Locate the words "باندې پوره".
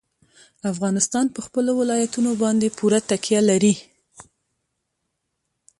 2.43-2.99